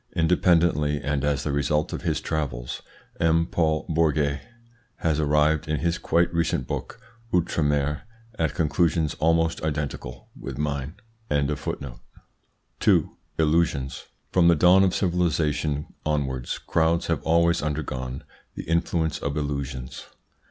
Independently, 0.15 0.99
and 0.99 1.23
as 1.23 1.43
the 1.43 1.51
result 1.51 1.93
of 1.93 2.01
his 2.01 2.19
travels, 2.19 2.81
M. 3.19 3.45
Paul 3.45 3.85
Bourget 3.87 4.41
has 4.95 5.19
arrived, 5.19 5.67
in 5.67 5.81
his 5.81 5.99
quite 5.99 6.33
recent 6.33 6.65
book, 6.65 6.99
"Outre 7.31 7.61
Mer," 7.61 8.01
at 8.39 8.55
conclusions 8.55 9.13
almost 9.19 9.61
identical 9.61 10.27
with 10.35 10.57
mine. 10.57 10.95
2. 11.29 13.15
ILLUSIONS 13.37 14.05
From 14.31 14.47
the 14.47 14.55
dawn 14.55 14.83
of 14.83 14.95
civilisation 14.95 15.93
onwards 16.03 16.57
crowds 16.57 17.05
have 17.05 17.21
always 17.21 17.61
undergone 17.61 18.23
the 18.55 18.63
influence 18.63 19.19
of 19.19 19.37
illusions. 19.37 20.07